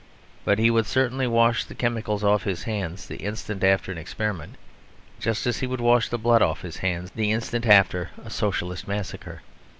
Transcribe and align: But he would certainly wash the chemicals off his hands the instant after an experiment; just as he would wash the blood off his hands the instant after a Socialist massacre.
But 0.45 0.57
he 0.57 0.71
would 0.71 0.87
certainly 0.87 1.27
wash 1.27 1.63
the 1.63 1.75
chemicals 1.75 2.23
off 2.23 2.41
his 2.41 2.63
hands 2.63 3.05
the 3.05 3.17
instant 3.17 3.63
after 3.63 3.91
an 3.91 3.99
experiment; 3.99 4.55
just 5.19 5.45
as 5.45 5.59
he 5.59 5.67
would 5.67 5.79
wash 5.79 6.09
the 6.09 6.17
blood 6.17 6.41
off 6.41 6.61
his 6.63 6.77
hands 6.77 7.11
the 7.11 7.31
instant 7.31 7.67
after 7.67 8.09
a 8.25 8.31
Socialist 8.31 8.87
massacre. 8.87 9.43